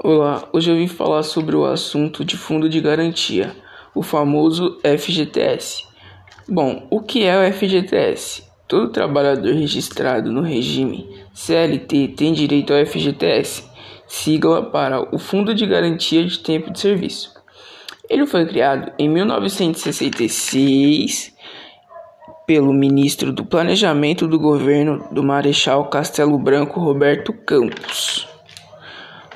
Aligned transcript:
Olá, 0.00 0.48
hoje 0.52 0.70
eu 0.70 0.76
vim 0.76 0.86
falar 0.86 1.24
sobre 1.24 1.56
o 1.56 1.64
assunto 1.64 2.24
de 2.24 2.36
fundo 2.36 2.68
de 2.68 2.80
garantia, 2.80 3.52
o 3.92 4.00
famoso 4.00 4.78
FGTS. 4.84 5.84
Bom, 6.48 6.86
o 6.88 7.00
que 7.00 7.24
é 7.24 7.36
o 7.36 7.52
FGTS? 7.52 8.44
Todo 8.68 8.92
trabalhador 8.92 9.52
registrado 9.52 10.30
no 10.30 10.40
regime 10.40 11.04
CLT 11.34 12.14
tem 12.16 12.32
direito 12.32 12.72
ao 12.72 12.86
FGTS, 12.86 13.64
sigla 14.06 14.70
para 14.70 15.12
o 15.12 15.18
Fundo 15.18 15.52
de 15.52 15.66
Garantia 15.66 16.24
de 16.24 16.38
Tempo 16.38 16.70
de 16.70 16.78
Serviço. 16.78 17.34
Ele 18.08 18.24
foi 18.24 18.46
criado 18.46 18.92
em 19.00 19.08
1966 19.08 21.34
pelo 22.46 22.72
ministro 22.72 23.32
do 23.32 23.44
Planejamento 23.44 24.28
do 24.28 24.38
governo 24.38 25.08
do 25.10 25.24
Marechal 25.24 25.86
Castelo 25.86 26.38
Branco 26.38 26.78
Roberto 26.78 27.32
Campos. 27.32 28.28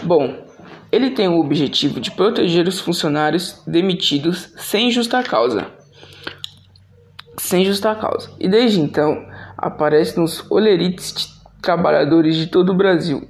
Bom, 0.04 0.51
ele 0.92 1.10
tem 1.10 1.26
o 1.26 1.40
objetivo 1.40 1.98
de 1.98 2.10
proteger 2.10 2.68
os 2.68 2.78
funcionários 2.78 3.62
demitidos 3.66 4.52
sem 4.58 4.90
justa 4.90 5.22
causa. 5.22 5.66
Sem 7.38 7.64
justa 7.64 7.94
causa. 7.94 8.30
E 8.38 8.46
desde 8.46 8.78
então, 8.78 9.26
aparece 9.56 10.20
nos 10.20 10.44
olerites 10.50 11.14
de 11.14 11.28
trabalhadores 11.62 12.36
de 12.36 12.46
todo 12.46 12.72
o 12.72 12.76
Brasil. 12.76 13.26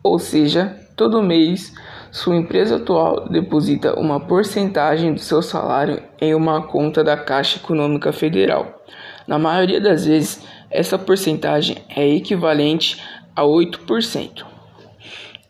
Ou 0.00 0.16
seja, 0.20 0.76
todo 0.96 1.22
mês, 1.22 1.74
sua 2.12 2.36
empresa 2.36 2.76
atual 2.76 3.28
deposita 3.28 3.98
uma 3.98 4.20
porcentagem 4.20 5.12
do 5.12 5.20
seu 5.20 5.42
salário 5.42 6.00
em 6.20 6.34
uma 6.36 6.62
conta 6.62 7.02
da 7.02 7.16
Caixa 7.16 7.58
Econômica 7.58 8.12
Federal. 8.12 8.80
Na 9.26 9.40
maioria 9.40 9.80
das 9.80 10.06
vezes, 10.06 10.46
essa 10.70 10.96
porcentagem 10.96 11.78
é 11.88 12.08
equivalente 12.08 13.02
a 13.34 13.42
8%. 13.42 14.51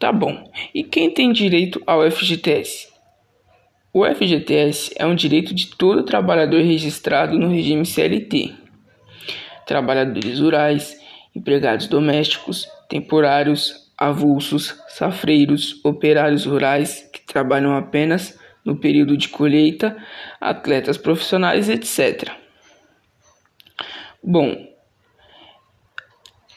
Tá 0.02 0.10
bom. 0.10 0.50
E 0.74 0.82
quem 0.82 1.14
tem 1.14 1.32
direito 1.32 1.80
ao 1.86 2.02
FGTS? 2.10 2.88
O 3.92 4.04
FGTS 4.04 4.92
é 4.96 5.06
um 5.06 5.14
direito 5.14 5.54
de 5.54 5.68
todo 5.76 6.02
trabalhador 6.02 6.60
registrado 6.60 7.38
no 7.38 7.46
regime 7.46 7.86
CLT. 7.86 8.52
Trabalhadores 9.64 10.40
rurais, 10.40 11.00
empregados 11.36 11.86
domésticos, 11.86 12.66
temporários, 12.88 13.92
avulsos, 13.96 14.76
safreiros, 14.88 15.80
operários 15.84 16.46
rurais 16.46 17.08
que 17.12 17.24
trabalham 17.24 17.76
apenas 17.76 18.36
no 18.64 18.74
período 18.74 19.16
de 19.16 19.28
colheita, 19.28 19.96
atletas 20.40 20.98
profissionais, 20.98 21.68
etc. 21.68 22.28
Bom, 24.20 24.66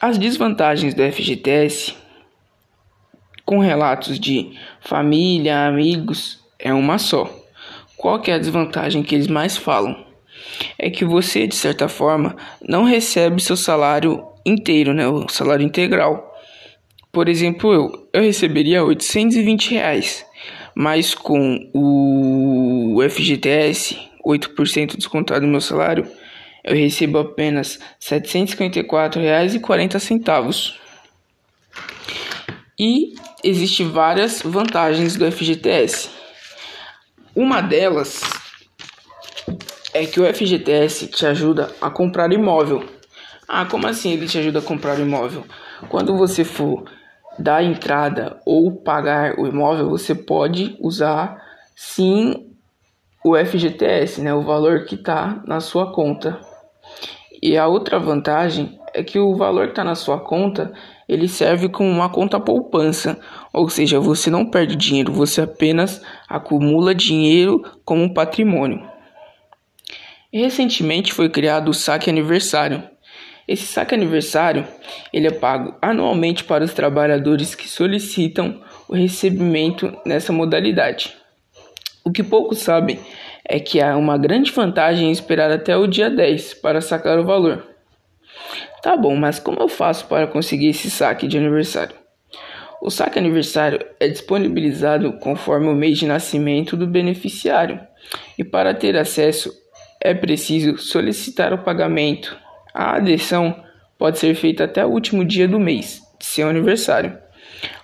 as 0.00 0.18
desvantagens 0.18 0.94
do 0.94 1.02
FGTS 1.04 2.05
com 3.46 3.60
relatos 3.60 4.18
de 4.18 4.50
família, 4.80 5.68
amigos, 5.68 6.40
é 6.58 6.74
uma 6.74 6.98
só. 6.98 7.32
Qual 7.96 8.20
é 8.26 8.32
a 8.32 8.38
desvantagem 8.38 9.04
que 9.04 9.14
eles 9.14 9.28
mais 9.28 9.56
falam? 9.56 10.04
É 10.76 10.90
que 10.90 11.04
você, 11.04 11.46
de 11.46 11.54
certa 11.54 11.86
forma, 11.88 12.34
não 12.60 12.82
recebe 12.84 13.40
seu 13.40 13.56
salário 13.56 14.26
inteiro, 14.44 14.92
né? 14.92 15.06
O 15.06 15.28
salário 15.28 15.64
integral. 15.64 16.34
Por 17.12 17.28
exemplo, 17.28 17.72
eu, 17.72 18.08
eu 18.12 18.22
receberia 18.22 18.82
820 18.84 19.70
reais, 19.70 20.26
mas 20.74 21.14
com 21.14 21.70
o 21.72 22.98
FGTS, 23.08 23.96
8% 24.26 24.96
descontado 24.96 25.42
do 25.42 25.46
meu 25.46 25.60
salário, 25.60 26.04
eu 26.64 26.74
recebo 26.74 27.18
apenas 27.18 27.76
R$ 27.76 28.20
754,40. 28.20 30.74
E 32.78 33.14
existem 33.42 33.88
várias 33.88 34.42
vantagens 34.42 35.16
do 35.16 35.30
FGTS. 35.30 36.10
Uma 37.34 37.62
delas 37.62 38.20
é 39.94 40.04
que 40.04 40.20
o 40.20 40.34
FGTS 40.34 41.06
te 41.06 41.24
ajuda 41.24 41.74
a 41.80 41.88
comprar 41.88 42.30
imóvel. 42.32 42.84
Ah, 43.48 43.64
como 43.64 43.86
assim 43.86 44.12
ele 44.12 44.26
te 44.26 44.38
ajuda 44.38 44.58
a 44.58 44.62
comprar 44.62 44.98
imóvel? 44.98 45.44
Quando 45.88 46.16
você 46.18 46.44
for 46.44 46.84
dar 47.38 47.62
entrada 47.62 48.40
ou 48.44 48.72
pagar 48.72 49.38
o 49.38 49.46
imóvel, 49.46 49.88
você 49.88 50.14
pode 50.14 50.76
usar 50.78 51.42
sim 51.74 52.52
o 53.24 53.36
FGTS, 53.36 54.20
né, 54.20 54.34
o 54.34 54.42
valor 54.42 54.84
que 54.84 54.96
está 54.96 55.42
na 55.46 55.60
sua 55.60 55.92
conta. 55.92 56.38
E 57.42 57.56
a 57.56 57.66
outra 57.66 57.98
vantagem 57.98 58.78
é 58.96 59.02
que 59.02 59.18
o 59.18 59.36
valor 59.36 59.66
que 59.66 59.72
está 59.72 59.84
na 59.84 59.94
sua 59.94 60.18
conta 60.18 60.72
ele 61.06 61.28
serve 61.28 61.68
como 61.68 61.88
uma 61.88 62.08
conta 62.08 62.40
poupança, 62.40 63.20
ou 63.52 63.68
seja, 63.68 64.00
você 64.00 64.30
não 64.30 64.46
perde 64.46 64.74
dinheiro, 64.74 65.12
você 65.12 65.42
apenas 65.42 66.02
acumula 66.26 66.94
dinheiro 66.94 67.62
como 67.84 68.02
um 68.02 68.12
patrimônio. 68.12 68.82
recentemente 70.32 71.12
foi 71.12 71.28
criado 71.28 71.68
o 71.68 71.74
saque 71.74 72.08
aniversário. 72.08 72.82
Esse 73.46 73.66
saque 73.66 73.94
aniversário 73.94 74.66
ele 75.12 75.28
é 75.28 75.30
pago 75.30 75.76
anualmente 75.80 76.42
para 76.42 76.64
os 76.64 76.72
trabalhadores 76.72 77.54
que 77.54 77.68
solicitam 77.68 78.60
o 78.88 78.94
recebimento 78.94 79.94
nessa 80.04 80.32
modalidade. 80.32 81.14
O 82.02 82.10
que 82.10 82.22
poucos 82.22 82.58
sabem 82.58 82.98
é 83.44 83.60
que 83.60 83.80
há 83.80 83.96
uma 83.96 84.16
grande 84.16 84.50
vantagem 84.50 85.08
em 85.08 85.12
esperar 85.12 85.52
até 85.52 85.76
o 85.76 85.86
dia 85.86 86.08
10 86.08 86.54
para 86.54 86.80
sacar 86.80 87.18
o 87.18 87.24
valor. 87.24 87.75
Tá 88.82 88.96
bom, 88.96 89.16
mas 89.16 89.38
como 89.38 89.60
eu 89.60 89.68
faço 89.68 90.06
para 90.06 90.26
conseguir 90.26 90.68
esse 90.68 90.90
saque 90.90 91.26
de 91.26 91.36
aniversário? 91.36 91.94
O 92.80 92.90
saque 92.90 93.18
aniversário 93.18 93.84
é 93.98 94.08
disponibilizado 94.08 95.14
conforme 95.14 95.68
o 95.68 95.74
mês 95.74 95.98
de 95.98 96.06
nascimento 96.06 96.76
do 96.76 96.86
beneficiário, 96.86 97.80
e 98.38 98.44
para 98.44 98.74
ter 98.74 98.96
acesso 98.96 99.52
é 100.00 100.14
preciso 100.14 100.78
solicitar 100.78 101.52
o 101.52 101.58
pagamento. 101.58 102.36
A 102.72 102.96
adesão 102.96 103.64
pode 103.98 104.18
ser 104.18 104.34
feita 104.34 104.64
até 104.64 104.84
o 104.84 104.90
último 104.90 105.24
dia 105.24 105.48
do 105.48 105.58
mês 105.58 106.02
de 106.18 106.26
seu 106.26 106.48
aniversário. 106.48 107.18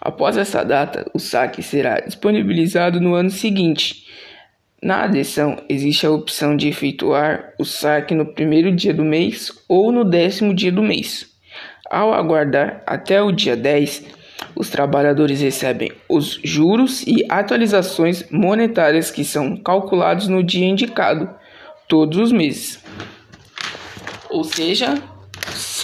Após 0.01 0.37
essa 0.37 0.63
data, 0.63 1.11
o 1.15 1.19
saque 1.19 1.63
será 1.63 2.01
disponibilizado 2.01 3.01
no 3.01 3.15
ano 3.15 3.31
seguinte 3.31 4.07
na 4.83 5.05
adesão, 5.05 5.59
existe 5.69 6.05
a 6.05 6.11
opção 6.11 6.57
de 6.57 6.67
efetuar 6.67 7.53
o 7.57 7.65
saque 7.65 8.17
no 8.17 8.27
primeiro 8.27 8.75
dia 8.75 8.93
do 8.93 9.05
mês 9.05 9.53
ou 9.69 9.93
no 9.93 10.05
décimo 10.05 10.53
dia 10.53 10.73
do 10.73 10.83
mês. 10.83 11.31
Ao 11.89 12.13
aguardar 12.13 12.83
até 12.85 13.23
o 13.23 13.31
dia 13.31 13.57
10, 13.57 14.05
os 14.57 14.71
trabalhadores 14.71 15.41
recebem 15.41 15.93
os 16.09 16.41
juros 16.43 17.07
e 17.07 17.25
atualizações 17.29 18.29
monetárias 18.29 19.09
que 19.09 19.25
são 19.25 19.57
calculados 19.57 20.27
no 20.27 20.43
dia 20.43 20.67
indicado, 20.67 21.31
todos 21.87 22.19
os 22.19 22.33
meses. 22.33 22.83
Ou 24.29 24.43
seja, 24.43 25.01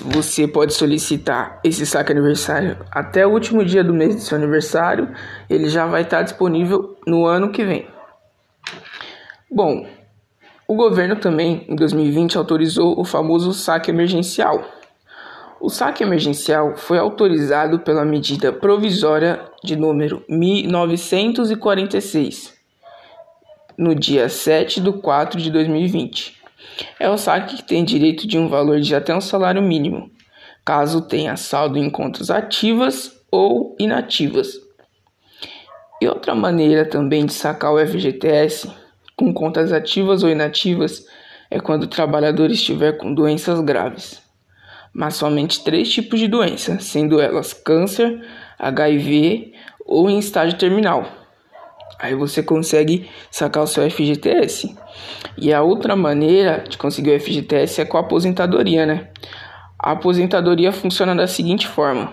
você 0.07 0.49
pode 0.49 0.75
solicitar 0.75 1.61
esse 1.63 1.87
saque 1.87 2.11
aniversário 2.11 2.77
até 2.91 3.25
o 3.25 3.31
último 3.31 3.65
dia 3.65 3.85
do 3.85 3.95
mês 3.95 4.17
do 4.17 4.23
seu 4.23 4.37
aniversário, 4.37 5.09
ele 5.49 5.69
já 5.69 5.87
vai 5.87 6.03
estar 6.03 6.23
disponível 6.23 6.99
no 7.07 7.27
ano 7.27 7.53
que 7.53 7.65
vem. 7.65 7.98
Bom, 9.51 9.87
o 10.67 10.75
governo 10.75 11.17
também, 11.17 11.65
em 11.67 11.75
2020, 11.75 12.37
autorizou 12.37 13.01
o 13.01 13.05
famoso 13.05 13.55
saque 13.55 13.91
emergencial. 13.91 14.63
O 15.59 15.71
saque 15.71 16.05
emergencial 16.05 16.77
foi 16.77 16.99
autorizado 16.99 17.79
pela 17.79 18.05
medida 18.05 18.53
provisória 18.53 19.41
de 19.65 19.75
número 19.75 20.23
1946, 20.29 22.53
no 23.79 23.95
dia 23.95 24.29
7 24.29 24.83
de 24.83 24.93
4 24.93 25.41
de 25.41 25.51
2020. 25.51 26.37
É 27.01 27.09
o 27.09 27.17
saque 27.17 27.57
que 27.57 27.65
tem 27.65 27.83
direito 27.83 28.27
de 28.27 28.37
um 28.37 28.51
valor 28.51 28.81
de 28.81 28.95
até 28.95 29.17
um 29.17 29.23
salário 29.23 29.63
mínimo, 29.63 30.11
caso 30.63 31.01
tenha 31.01 31.39
saldo 31.39 31.79
em 31.79 31.89
contas 31.89 32.31
ativas 32.31 33.19
ou 33.31 33.75
inativas. 33.81 34.61
E 36.03 36.07
outra 36.07 36.35
maneira 36.35 36.85
também 36.85 37.25
de 37.25 37.33
sacar 37.33 37.73
o 37.73 37.79
FGTS 37.79 38.71
com 39.19 39.35
contas 39.35 39.73
ativas 39.73 40.23
ou 40.23 40.31
inativas 40.31 41.05
é 41.51 41.59
quando 41.59 41.83
o 41.83 41.89
trabalhador 41.89 42.51
estiver 42.53 42.93
com 42.93 43.13
doenças 43.13 43.61
graves. 43.61 44.23
Mas 44.95 45.17
somente 45.17 45.65
três 45.65 45.91
tipos 45.91 46.21
de 46.21 46.29
doença, 46.29 46.79
sendo 46.79 47.21
elas 47.21 47.53
câncer, 47.53 48.25
HIV 48.57 49.53
ou 49.85 50.09
em 50.09 50.21
estágio 50.21 50.57
terminal. 50.57 51.05
Aí 51.99 52.15
você 52.15 52.45
consegue 52.45 53.11
sacar 53.29 53.65
o 53.65 53.67
seu 53.67 53.91
FGTS. 53.91 54.77
E 55.37 55.53
a 55.53 55.63
outra 55.63 55.97
maneira 55.97 56.65
de 56.69 56.79
conseguir 56.79 57.17
o 57.17 57.21
FGTS 57.21 57.81
é 57.81 57.85
com 57.85 57.97
a 57.97 58.01
aposentadoria, 58.01 58.87
né? 58.87 59.09
A 59.77 59.93
aposentadoria 59.93 60.71
funciona 60.71 61.15
da 61.15 61.27
seguinte 61.27 61.67
forma: 61.67 62.13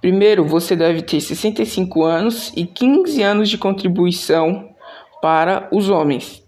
primeiro, 0.00 0.46
você 0.46 0.74
deve 0.74 1.02
ter 1.02 1.20
65 1.20 2.04
anos 2.04 2.52
e 2.56 2.64
15 2.64 3.22
anos 3.22 3.50
de 3.50 3.58
contribuição 3.58 4.68
para 5.20 5.68
os 5.72 5.88
homens 5.90 6.42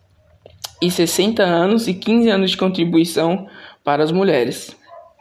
e 0.81 0.91
60 0.91 1.43
anos 1.43 1.87
e 1.89 1.95
15 1.95 2.31
anos 2.31 2.51
de 2.53 2.57
contribuição 2.57 3.47
para 3.85 4.03
as 4.03 4.11
mulheres. 4.11 4.77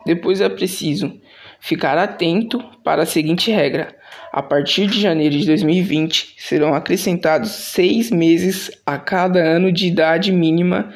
Depois 0.06 0.42
é 0.42 0.50
preciso 0.50 1.12
ficar 1.60 1.98
atento 1.98 2.64
para 2.84 3.04
a 3.04 3.06
seguinte 3.06 3.52
regra: 3.52 3.96
A 4.32 4.42
partir 4.42 4.88
de 4.88 5.00
janeiro 5.00 5.38
de 5.38 5.46
2020, 5.46 6.36
serão 6.38 6.74
acrescentados 6.74 7.52
seis 7.52 8.10
meses 8.10 8.72
a 8.86 8.98
cada 8.98 9.40
ano 9.40 9.72
de 9.72 9.88
idade 9.88 10.32
mínima 10.32 10.94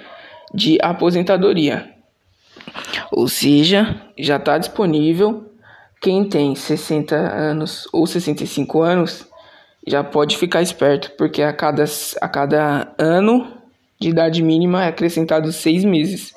de 0.54 0.78
aposentadoria. 0.82 1.90
Ou 3.12 3.28
seja, 3.28 4.02
já 4.18 4.38
está 4.38 4.58
disponível. 4.58 5.50
Quem 6.02 6.26
tem 6.26 6.54
60 6.54 7.16
anos 7.16 7.88
ou 7.94 8.06
65 8.06 8.82
anos 8.82 9.26
já 9.88 10.04
pode 10.04 10.38
ficar 10.38 10.62
esperto, 10.62 11.12
porque 11.18 11.42
a 11.42 11.54
cada, 11.54 11.84
a 12.22 12.30
cada 12.30 12.94
ano 12.98 13.48
de 14.00 14.10
idade 14.10 14.42
mínima 14.42 14.84
é 14.84 14.88
acrescentado 14.88 15.52
seis 15.52 15.84
meses. 15.84 16.34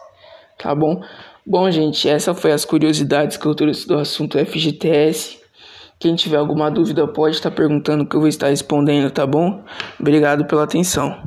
Tá 0.59 0.75
bom? 0.75 1.01
Bom, 1.47 1.71
gente, 1.71 2.09
essa 2.09 2.35
foi 2.35 2.53
as 2.53 2.65
curiosidades 2.65 3.37
que 3.37 3.47
eu 3.47 3.55
trouxe 3.55 3.87
do 3.87 3.97
assunto 3.97 4.39
FGTS. 4.39 5.39
Quem 5.99 6.15
tiver 6.15 6.37
alguma 6.37 6.71
dúvida 6.71 7.07
pode 7.07 7.37
estar 7.37 7.51
perguntando 7.51 8.07
que 8.07 8.17
eu 8.17 8.21
vou 8.21 8.29
estar 8.29 8.49
respondendo, 8.49 9.11
tá 9.11 9.27
bom? 9.27 9.65
Obrigado 9.99 10.47
pela 10.47 10.65
atenção. 10.65 11.27